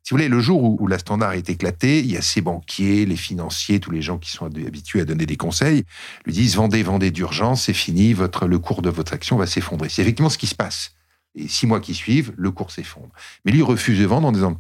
si 0.07 0.13
vous 0.13 0.19
voulez, 0.19 0.29
le 0.29 0.39
jour 0.39 0.63
où, 0.63 0.87
la 0.87 0.99
standard 0.99 1.33
est 1.33 1.49
éclatée, 1.49 1.99
il 1.99 2.09
y 2.09 2.15
a 2.15 2.21
ces 2.21 2.39
banquiers, 2.39 3.05
les 3.05 3.17
financiers, 3.17 3.81
tous 3.81 3.91
les 3.91 4.01
gens 4.01 4.17
qui 4.17 4.31
sont 4.31 4.45
habitués 4.45 5.01
à 5.01 5.03
donner 5.03 5.25
des 5.25 5.35
conseils, 5.35 5.83
lui 6.25 6.31
disent 6.31 6.55
vendez, 6.55 6.81
vendez 6.81 7.11
d'urgence, 7.11 7.63
c'est 7.63 7.73
fini, 7.73 8.13
le 8.13 8.57
cours 8.57 8.81
de 8.81 8.89
votre 8.89 9.11
action 9.11 9.35
va 9.35 9.45
s'effondrer. 9.45 9.89
C'est 9.89 10.03
effectivement 10.03 10.29
ce 10.29 10.37
qui 10.37 10.47
se 10.47 10.55
passe. 10.55 10.93
Et 11.35 11.49
six 11.49 11.67
mois 11.67 11.81
qui 11.81 11.93
suivent, 11.93 12.31
le 12.37 12.51
cours 12.51 12.71
s'effondre. 12.71 13.09
Mais 13.43 13.51
lui 13.51 13.61
refuse 13.61 13.99
de 13.99 14.05
vendre 14.05 14.29
en 14.29 14.31
disant 14.31 14.55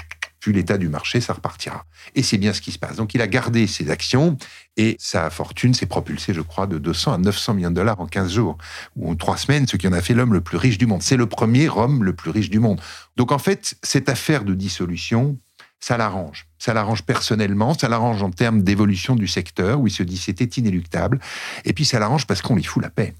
vu 0.45 0.51
l'état 0.51 0.77
du 0.77 0.89
marché, 0.89 1.21
ça 1.21 1.33
repartira. 1.33 1.85
Et 2.15 2.23
c'est 2.23 2.37
bien 2.37 2.53
ce 2.53 2.61
qui 2.61 2.71
se 2.71 2.79
passe. 2.79 2.97
Donc 2.97 3.13
il 3.13 3.21
a 3.21 3.27
gardé 3.27 3.67
ses 3.67 3.89
actions 3.89 4.37
et 4.75 4.95
sa 4.99 5.29
fortune 5.29 5.73
s'est 5.73 5.85
propulsée, 5.85 6.33
je 6.33 6.41
crois, 6.41 6.67
de 6.67 6.77
200 6.77 7.13
à 7.13 7.17
900 7.17 7.53
millions 7.55 7.69
de 7.69 7.75
dollars 7.75 7.99
en 7.99 8.07
15 8.07 8.31
jours 8.31 8.57
ou 8.95 9.09
en 9.11 9.15
3 9.15 9.37
semaines, 9.37 9.67
ce 9.67 9.77
qui 9.77 9.87
en 9.87 9.93
a 9.93 10.01
fait 10.01 10.13
l'homme 10.13 10.33
le 10.33 10.41
plus 10.41 10.57
riche 10.57 10.77
du 10.77 10.85
monde. 10.85 11.01
C'est 11.01 11.17
le 11.17 11.25
premier 11.25 11.69
homme 11.69 12.03
le 12.03 12.13
plus 12.13 12.31
riche 12.31 12.49
du 12.49 12.59
monde. 12.59 12.79
Donc 13.15 13.31
en 13.31 13.39
fait, 13.39 13.75
cette 13.83 14.09
affaire 14.09 14.43
de 14.43 14.53
dissolution, 14.53 15.37
ça 15.79 15.97
l'arrange. 15.97 16.47
Ça 16.57 16.73
l'arrange 16.73 17.03
personnellement, 17.03 17.73
ça 17.73 17.87
l'arrange 17.87 18.23
en 18.23 18.31
termes 18.31 18.63
d'évolution 18.63 19.15
du 19.15 19.27
secteur, 19.27 19.79
où 19.79 19.87
il 19.87 19.91
se 19.91 20.03
dit 20.03 20.17
c'était 20.17 20.45
inéluctable, 20.45 21.19
et 21.65 21.73
puis 21.73 21.85
ça 21.85 21.99
l'arrange 21.99 22.25
parce 22.25 22.41
qu'on 22.41 22.55
lui 22.55 22.63
fout 22.63 22.81
la 22.81 22.89
paix 22.89 23.13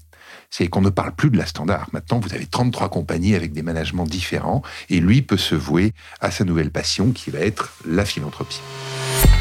c'est 0.50 0.68
qu'on 0.68 0.80
ne 0.80 0.90
parle 0.90 1.12
plus 1.12 1.30
de 1.30 1.36
la 1.36 1.46
standard. 1.46 1.88
Maintenant, 1.92 2.20
vous 2.20 2.34
avez 2.34 2.46
33 2.46 2.88
compagnies 2.88 3.34
avec 3.34 3.52
des 3.52 3.62
managements 3.62 4.04
différents 4.04 4.62
et 4.88 5.00
lui 5.00 5.22
peut 5.22 5.36
se 5.36 5.54
vouer 5.54 5.92
à 6.20 6.30
sa 6.30 6.44
nouvelle 6.44 6.70
passion 6.70 7.12
qui 7.12 7.30
va 7.30 7.40
être 7.40 7.74
la 7.86 8.04
philanthropie. 8.04 8.60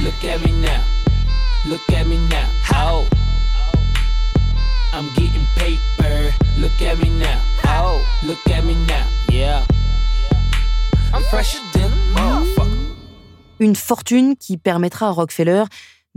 Look 0.03 0.13
at 0.23 0.39
me 0.39 0.53
now. 0.61 0.69
Look 1.67 1.81
at 1.89 2.05
me 2.05 2.17
now. 2.29 3.05
I'm 4.93 5.05
getting 5.15 5.45
paper. 5.55 6.33
Look 6.59 6.81
at 6.81 6.95
me 6.97 7.09
now. 7.19 7.37
Look 8.23 8.39
at 8.47 8.63
me 8.63 8.73
now. 8.87 9.05
Yeah. 9.31 9.61
I'm 11.13 11.23
fresher 11.29 11.59
than 11.73 11.91
Une 13.59 13.75
fortune 13.75 14.35
qui 14.35 14.57
permettra 14.57 15.07
à 15.07 15.11
Rockefeller 15.11 15.63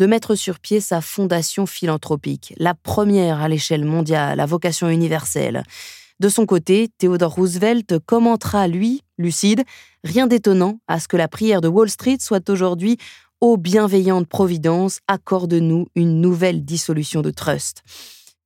de 0.00 0.06
mettre 0.06 0.34
sur 0.34 0.60
pied 0.60 0.80
sa 0.80 1.02
fondation 1.02 1.66
philanthropique, 1.66 2.54
la 2.56 2.72
première 2.72 3.42
à 3.42 3.48
l'échelle 3.48 3.84
mondiale, 3.84 4.40
à 4.40 4.46
vocation 4.46 4.88
universelle. 4.88 5.62
De 6.20 6.30
son 6.30 6.46
côté, 6.46 6.88
Theodore 6.96 7.34
Roosevelt 7.34 7.98
commentera, 8.06 8.66
lui, 8.66 9.02
lucide, 9.18 9.62
rien 10.02 10.26
d'étonnant 10.26 10.80
à 10.88 11.00
ce 11.00 11.06
que 11.06 11.18
la 11.18 11.28
prière 11.28 11.60
de 11.60 11.68
Wall 11.68 11.90
Street 11.90 12.16
soit 12.18 12.48
aujourd'hui 12.48 12.96
Ô 13.42 13.58
bienveillante 13.58 14.26
Providence, 14.26 15.00
accorde-nous 15.06 15.88
une 15.94 16.22
nouvelle 16.22 16.64
dissolution 16.64 17.20
de 17.20 17.30
trust. 17.30 17.82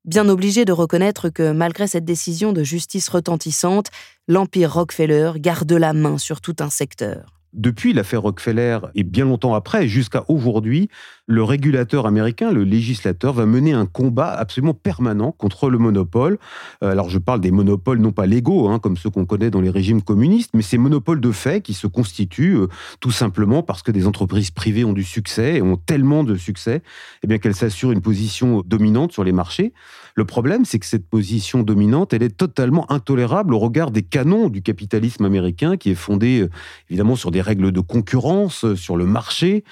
Bien 0.04 0.28
obligé 0.28 0.64
de 0.64 0.72
reconnaître 0.72 1.28
que 1.28 1.52
malgré 1.52 1.86
cette 1.86 2.04
décision 2.04 2.52
de 2.52 2.64
justice 2.64 3.08
retentissante, 3.08 3.90
l'Empire 4.26 4.74
Rockefeller 4.74 5.32
garde 5.36 5.72
la 5.72 5.92
main 5.92 6.18
sur 6.18 6.40
tout 6.40 6.56
un 6.58 6.70
secteur 6.70 7.34
depuis 7.54 7.92
l'affaire 7.92 8.22
Rockefeller 8.22 8.80
et 8.94 9.04
bien 9.04 9.24
longtemps 9.24 9.54
après, 9.54 9.88
jusqu'à 9.88 10.24
aujourd'hui, 10.28 10.88
le 11.26 11.42
régulateur 11.42 12.06
américain, 12.06 12.52
le 12.52 12.64
législateur, 12.64 13.32
va 13.32 13.46
mener 13.46 13.72
un 13.72 13.86
combat 13.86 14.30
absolument 14.32 14.74
permanent 14.74 15.32
contre 15.32 15.70
le 15.70 15.78
monopole. 15.78 16.38
Euh, 16.82 16.90
alors 16.90 17.08
je 17.08 17.18
parle 17.18 17.40
des 17.40 17.50
monopoles 17.50 17.98
non 17.98 18.12
pas 18.12 18.26
légaux, 18.26 18.68
hein, 18.68 18.78
comme 18.78 18.96
ceux 18.96 19.08
qu'on 19.08 19.24
connaît 19.24 19.50
dans 19.50 19.62
les 19.62 19.70
régimes 19.70 20.02
communistes, 20.02 20.50
mais 20.54 20.62
ces 20.62 20.76
monopoles 20.76 21.20
de 21.20 21.32
fait 21.32 21.62
qui 21.62 21.72
se 21.72 21.86
constituent 21.86 22.56
euh, 22.56 22.68
tout 23.00 23.10
simplement 23.10 23.62
parce 23.62 23.82
que 23.82 23.90
des 23.90 24.06
entreprises 24.06 24.50
privées 24.50 24.84
ont 24.84 24.92
du 24.92 25.04
succès 25.04 25.56
et 25.56 25.62
ont 25.62 25.76
tellement 25.76 26.24
de 26.24 26.34
succès, 26.34 26.82
eh 27.22 27.38
qu'elles 27.38 27.54
s'assurent 27.54 27.92
une 27.92 28.02
position 28.02 28.62
dominante 28.64 29.12
sur 29.12 29.24
les 29.24 29.32
marchés. 29.32 29.72
Le 30.14 30.24
problème, 30.24 30.64
c'est 30.64 30.78
que 30.78 30.86
cette 30.86 31.08
position 31.08 31.62
dominante, 31.62 32.12
elle 32.12 32.22
est 32.22 32.36
totalement 32.36 32.90
intolérable 32.92 33.54
au 33.54 33.58
regard 33.58 33.90
des 33.90 34.02
canons 34.02 34.48
du 34.48 34.62
capitalisme 34.62 35.24
américain 35.24 35.76
qui 35.76 35.90
est 35.90 35.96
fondé 35.96 36.42
euh, 36.42 36.50
évidemment 36.90 37.16
sur 37.16 37.30
des 37.30 37.40
règles 37.40 37.72
de 37.72 37.80
concurrence, 37.80 38.74
sur 38.74 38.96
le 38.96 39.06
marché. 39.06 39.64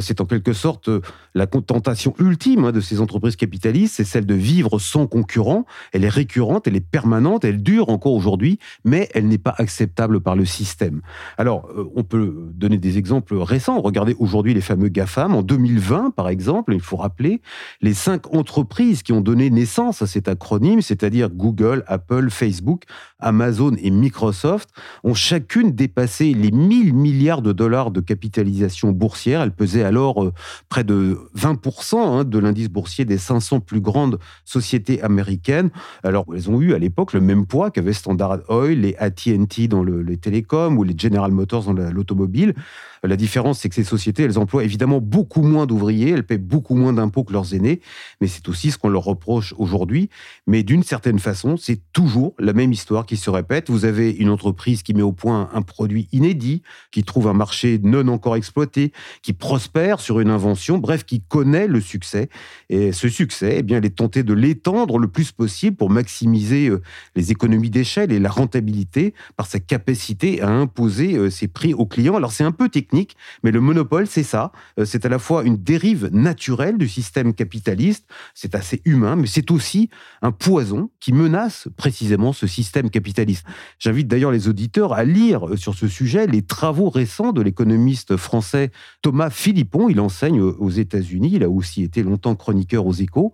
C'est 0.00 0.20
en 0.20 0.26
quelque 0.26 0.52
sorte 0.52 0.90
la 1.34 1.46
contentation 1.46 2.14
ultime 2.18 2.64
hein, 2.66 2.72
de 2.72 2.80
ces 2.80 3.00
entreprises 3.00 3.36
capitalistes, 3.36 3.94
c'est 3.96 4.04
celle 4.04 4.26
de 4.26 4.34
vivre 4.34 4.78
sans 4.78 5.06
concurrent. 5.06 5.64
Elle 5.92 6.04
est 6.04 6.08
récurrente, 6.08 6.66
elle 6.66 6.76
est 6.76 6.80
permanente, 6.80 7.44
elle 7.44 7.62
dure 7.62 7.88
encore 7.88 8.12
aujourd'hui, 8.12 8.58
mais 8.84 9.08
elle 9.14 9.28
n'est 9.28 9.38
pas 9.38 9.54
acceptable 9.58 10.20
par 10.20 10.36
le 10.36 10.44
système. 10.44 11.00
Alors, 11.38 11.68
on 11.94 12.02
peut 12.02 12.50
donner 12.54 12.78
des 12.78 12.98
exemples 12.98 13.36
récents. 13.36 13.80
Regardez 13.80 14.16
aujourd'hui 14.18 14.54
les 14.54 14.60
fameux 14.60 14.88
GAFAM. 14.88 15.34
En 15.34 15.42
2020, 15.42 16.10
par 16.10 16.28
exemple, 16.28 16.74
il 16.74 16.80
faut 16.80 16.96
rappeler 16.96 17.40
les 17.80 17.94
cinq 17.94 18.34
entreprises 18.34 19.02
qui 19.02 19.12
ont 19.12 19.20
donné 19.20 19.50
naissance 19.50 20.02
à 20.02 20.06
cet 20.06 20.28
acronyme, 20.28 20.82
c'est-à-dire 20.82 21.30
Google, 21.30 21.84
Apple, 21.86 22.30
Facebook, 22.30 22.84
Amazon 23.18 23.72
et 23.80 23.90
Microsoft, 23.90 24.70
ont 25.04 25.14
chacune 25.14 25.72
dépassé 25.72 26.34
les 26.34 26.50
1000 26.50 26.94
milliards 26.94 27.42
de 27.42 27.52
dollars 27.52 27.90
de 27.90 28.00
capitalisation 28.00 28.92
boursière. 28.92 29.42
Elles 29.42 29.52
pesaient 29.52 29.84
alors 29.84 30.24
euh, 30.24 30.32
près 30.68 30.84
de 30.84 30.89
20% 30.90 31.96
hein, 31.96 32.24
de 32.24 32.38
l'indice 32.38 32.68
boursier 32.68 33.04
des 33.04 33.18
500 33.18 33.60
plus 33.60 33.80
grandes 33.80 34.18
sociétés 34.44 35.02
américaines. 35.02 35.70
Alors, 36.02 36.26
elles 36.34 36.50
ont 36.50 36.60
eu 36.60 36.74
à 36.74 36.78
l'époque 36.78 37.12
le 37.12 37.20
même 37.20 37.46
poids 37.46 37.70
qu'avait 37.70 37.92
Standard 37.92 38.40
Oil, 38.48 38.80
les 38.80 38.96
AT&T 38.96 39.68
dans 39.68 39.82
les 39.82 40.16
télécoms 40.16 40.78
ou 40.78 40.84
les 40.84 40.94
General 40.96 41.30
Motors 41.30 41.72
dans 41.72 41.90
l'automobile. 41.90 42.54
La 43.02 43.16
différence, 43.16 43.60
c'est 43.60 43.70
que 43.70 43.74
ces 43.74 43.84
sociétés, 43.84 44.24
elles 44.24 44.38
emploient 44.38 44.64
évidemment 44.64 45.00
beaucoup 45.00 45.42
moins 45.42 45.64
d'ouvriers, 45.66 46.10
elles 46.10 46.26
paient 46.26 46.38
beaucoup 46.38 46.74
moins 46.74 46.92
d'impôts 46.92 47.24
que 47.24 47.32
leurs 47.32 47.54
aînés, 47.54 47.80
mais 48.20 48.26
c'est 48.26 48.46
aussi 48.48 48.70
ce 48.70 48.78
qu'on 48.78 48.90
leur 48.90 49.04
reproche 49.04 49.54
aujourd'hui. 49.56 50.10
Mais 50.46 50.62
d'une 50.62 50.82
certaine 50.82 51.18
façon, 51.18 51.56
c'est 51.56 51.80
toujours 51.92 52.34
la 52.38 52.52
même 52.52 52.72
histoire 52.72 53.06
qui 53.06 53.16
se 53.16 53.30
répète. 53.30 53.70
Vous 53.70 53.86
avez 53.86 54.10
une 54.10 54.28
entreprise 54.28 54.82
qui 54.82 54.92
met 54.92 55.02
au 55.02 55.12
point 55.12 55.48
un 55.54 55.62
produit 55.62 56.08
inédit, 56.12 56.62
qui 56.92 57.02
trouve 57.02 57.28
un 57.28 57.32
marché 57.32 57.80
non 57.82 58.06
encore 58.08 58.36
exploité, 58.36 58.92
qui 59.22 59.32
prospère 59.32 60.00
sur 60.00 60.20
une 60.20 60.30
invention, 60.30 60.78
bref, 60.80 61.04
qui 61.04 61.20
connaît 61.20 61.66
le 61.66 61.80
succès. 61.80 62.28
Et 62.68 62.92
ce 62.92 63.08
succès, 63.08 63.56
eh 63.58 63.62
bien, 63.62 63.78
elle 63.78 63.86
est 63.86 63.96
tentée 63.96 64.22
de 64.22 64.34
l'étendre 64.34 64.98
le 64.98 65.08
plus 65.08 65.32
possible 65.32 65.76
pour 65.76 65.90
maximiser 65.90 66.68
euh, 66.68 66.82
les 67.16 67.30
économies 67.30 67.70
d'échelle 67.70 68.12
et 68.12 68.18
la 68.18 68.30
rentabilité 68.30 69.14
par 69.36 69.46
sa 69.46 69.60
capacité 69.60 70.40
à 70.40 70.48
imposer 70.48 71.16
euh, 71.16 71.30
ses 71.30 71.48
prix 71.48 71.74
aux 71.74 71.86
clients. 71.86 72.16
Alors 72.16 72.32
c'est 72.32 72.44
un 72.44 72.52
peu 72.52 72.68
technique 72.68 73.16
mais 73.42 73.50
le 73.50 73.60
monopole, 73.60 74.06
c'est 74.06 74.22
ça. 74.22 74.52
Euh, 74.78 74.84
c'est 74.84 75.04
à 75.04 75.08
la 75.08 75.18
fois 75.18 75.44
une 75.44 75.56
dérive 75.56 76.08
naturelle 76.12 76.78
du 76.78 76.88
système 76.88 77.34
capitaliste, 77.34 78.06
c'est 78.34 78.54
assez 78.54 78.82
humain, 78.84 79.16
mais 79.16 79.26
c'est 79.26 79.50
aussi 79.50 79.90
un 80.22 80.32
poison 80.32 80.90
qui 81.00 81.12
menace 81.12 81.68
précisément 81.76 82.32
ce 82.32 82.46
système 82.46 82.90
capitaliste. 82.90 83.44
J'invite 83.78 84.08
d'ailleurs 84.08 84.32
les 84.32 84.48
auditeurs 84.48 84.92
à 84.92 85.04
lire 85.04 85.46
sur 85.56 85.74
ce 85.74 85.88
sujet 85.88 86.26
les 86.26 86.42
travaux 86.42 86.90
récents 86.90 87.32
de 87.32 87.42
l'économiste 87.42 88.16
français 88.16 88.70
Thomas 89.02 89.30
Philippon. 89.30 89.88
Il 89.88 90.00
enseigne 90.00 90.40
aux 90.40 90.69
aux 90.70 90.78
États-Unis. 90.78 91.30
Il 91.34 91.42
a 91.42 91.50
aussi 91.50 91.82
été 91.82 92.02
longtemps 92.02 92.34
chroniqueur 92.36 92.86
aux 92.86 92.92
Échos. 92.92 93.32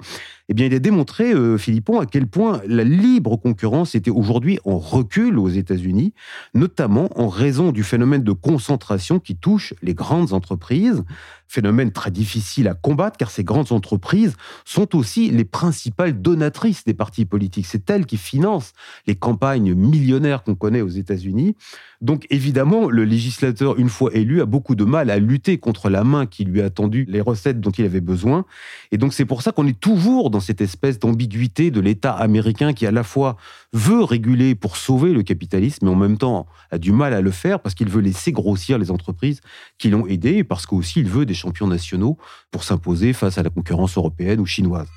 Eh 0.49 0.55
bien, 0.55 0.67
il 0.67 0.75
a 0.75 0.79
démontré, 0.79 1.33
euh, 1.33 1.59
Philippon, 1.59 1.99
à 1.99 2.07
quel 2.07 2.29
point 2.29 2.61
la 2.69 2.85
libre 2.85 3.37
concurrence 3.37 3.97
était 3.97 4.13
aujourd'hui 4.13 4.61
en 4.65 4.79
recul 4.79 5.41
aux 5.41 5.49
États-Unis, 5.49 6.15
notamment 6.55 7.09
en 7.17 7.27
raison 7.27 7.73
du 7.73 7.83
phénomène 7.83 8.23
de 8.23 8.31
concentration 8.31 9.19
qui 9.19 9.37
touche 9.37 9.75
les 9.83 9.95
grandes 9.95 10.33
entreprises. 10.33 11.03
Phénomène 11.49 11.93
très 11.93 12.11
difficile 12.11 12.69
à 12.69 12.75
combattre 12.75 13.17
car 13.17 13.31
ces 13.31 13.45
grandes 13.45 13.73
entreprises 13.73 14.37
sont 14.65 14.97
aussi 14.97 15.31
les 15.31 15.45
principales 15.45 16.21
donatrices 16.21 16.85
des 16.85 16.95
partis 16.95 17.25
politiques. 17.25 17.67
C'est 17.67 17.89
elles 17.91 18.07
qui 18.07 18.17
financent 18.17 18.73
les 19.07 19.15
campagnes 19.15 19.75
millionnaires 19.75 20.43
qu'on 20.43 20.55
connaît 20.57 20.81
aux 20.81 20.89
États-Unis. 20.89 21.57
Donc 22.01 22.27
évidemment, 22.31 22.91
le 22.91 23.05
législateur, 23.05 23.79
une 23.79 23.89
fois 23.89 24.11
élu, 24.13 24.41
a 24.41 24.47
beaucoup 24.47 24.75
de 24.75 24.85
mal 24.85 25.09
à 25.09 25.19
lutter 25.19 25.59
contre 25.59 25.89
la 25.89 26.05
main 26.05 26.27
qui 26.27 26.45
lui 26.45 26.61
a 26.61 26.69
tendu 26.69 27.07
les 27.09 27.21
recettes 27.21 27.61
dont 27.61 27.71
il 27.71 27.85
avait 27.85 28.01
besoin. 28.01 28.45
Et 28.93 28.99
donc 28.99 29.15
c'est 29.15 29.25
pour 29.25 29.43
ça 29.43 29.53
qu'on 29.53 29.67
est 29.67 29.79
toujours 29.79 30.31
dans 30.37 30.41
cette 30.41 30.61
espèce 30.61 30.99
d'ambiguïté 30.99 31.71
de 31.71 31.81
l'État 31.81 32.13
américain 32.13 32.75
qui 32.75 32.87
à 32.87 32.91
la 32.91 33.05
fois 33.05 33.39
veut 33.73 34.05
réguler 34.05 34.55
pour 34.55 34.77
sauver 34.77 35.15
le 35.15 35.23
capitalisme, 35.23 35.87
mais 35.87 35.91
en 35.91 35.97
même 35.97 36.19
temps 36.19 36.47
a 36.71 36.77
du 36.77 36.93
mal 36.93 37.15
à 37.15 37.23
le 37.23 37.31
faire 37.31 37.61
parce 37.61 37.75
qu'il 37.75 37.89
veut 37.89 38.03
laisser 38.03 38.33
grossir 38.33 38.77
les 38.77 38.91
entreprises 38.91 39.41
qui 39.79 39.89
l'ont 39.89 40.07
aidé, 40.07 40.35
et 40.37 40.45
parce 40.45 40.67
qu'aussi 40.67 41.01
il 41.01 41.09
veut 41.09 41.25
des 41.25 41.33
champions 41.33 41.69
nationaux 41.69 42.19
pour 42.51 42.65
s'imposer 42.65 43.15
face 43.15 43.39
à 43.39 43.43
la 43.43 43.49
concurrence 43.49 43.97
européenne 43.97 44.39
ou 44.41 44.45
chinoise. 44.45 44.89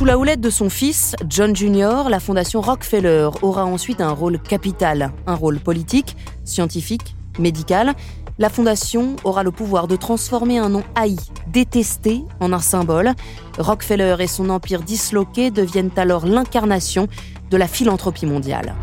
Sous 0.00 0.06
la 0.06 0.16
houlette 0.16 0.40
de 0.40 0.48
son 0.48 0.70
fils, 0.70 1.14
John 1.28 1.54
Jr., 1.54 2.08
la 2.08 2.20
fondation 2.20 2.62
Rockefeller 2.62 3.28
aura 3.42 3.66
ensuite 3.66 4.00
un 4.00 4.12
rôle 4.12 4.40
capital, 4.40 5.12
un 5.26 5.34
rôle 5.34 5.60
politique, 5.60 6.16
scientifique, 6.42 7.14
médical. 7.38 7.92
La 8.38 8.48
fondation 8.48 9.16
aura 9.24 9.42
le 9.42 9.50
pouvoir 9.50 9.88
de 9.88 9.96
transformer 9.96 10.56
un 10.56 10.70
nom 10.70 10.84
haï, 10.94 11.16
détesté, 11.48 12.24
en 12.40 12.54
un 12.54 12.60
symbole. 12.60 13.12
Rockefeller 13.58 14.16
et 14.20 14.26
son 14.26 14.48
empire 14.48 14.80
disloqué 14.80 15.50
deviennent 15.50 15.90
alors 15.96 16.24
l'incarnation 16.24 17.06
de 17.50 17.58
la 17.58 17.68
philanthropie 17.68 18.24
mondiale. 18.24 18.74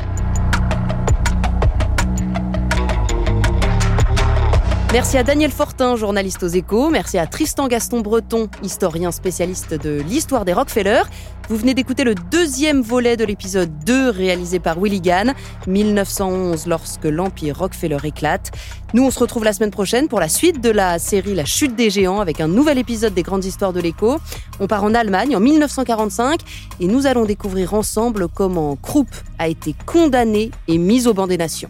Merci 4.94 5.18
à 5.18 5.24
Daniel 5.24 5.52
Fortin, 5.52 5.98
journaliste 5.98 6.44
aux 6.44 6.48
échos. 6.48 6.90
Merci 6.90 7.18
à 7.18 7.28
Tristan 7.28 7.68
Gaston 7.68 8.00
Breton, 8.00 8.48
historien 8.64 9.12
spécialiste 9.12 9.74
de 9.74 10.02
l'histoire 10.02 10.46
des 10.46 10.54
Rockefeller. 10.54 11.02
Vous 11.50 11.58
venez 11.58 11.74
d'écouter 11.74 12.06
le 12.06 12.16
deuxième 12.16 12.82
volet 12.82 13.18
de 13.18 13.26
l'épisode 13.26 13.70
2 13.86 14.10
réalisé 14.10 14.60
par 14.60 14.80
Willy 14.80 15.02
Gann, 15.02 15.34
1911 15.68 16.68
lorsque 16.68 17.04
l'empire 17.04 17.58
Rockefeller 17.60 17.98
éclate. 18.06 18.52
Nous, 18.94 19.04
on 19.04 19.12
se 19.12 19.20
retrouve 19.20 19.44
la 19.44 19.52
semaine 19.52 19.72
prochaine 19.72 20.08
pour 20.08 20.22
la 20.22 20.30
suite 20.30 20.62
de 20.62 20.70
la 20.70 21.00
série 21.00 21.36
La 21.36 21.46
chute 21.46 21.76
des 21.76 21.90
géants 21.90 22.22
avec 22.22 22.40
un 22.40 22.48
nouvel 22.48 22.78
épisode 22.78 23.14
des 23.14 23.24
grandes 23.24 23.44
histoires 23.44 23.74
de 23.74 23.82
l'écho. 23.82 24.20
On 24.62 24.68
part 24.68 24.86
en 24.86 24.94
Allemagne 24.94 25.36
en 25.36 25.42
1945 25.42 26.40
et 26.80 26.88
nous 26.88 27.08
allons 27.08 27.26
découvrir 27.26 27.74
ensemble 27.74 28.30
comment 28.30 28.78
Krupp 28.78 29.10
a 29.38 29.50
été 29.50 29.76
condamné 29.86 30.50
et 30.70 30.78
mis 30.78 31.08
au 31.08 31.14
banc 31.14 31.28
des 31.28 31.38
nations. 31.38 31.70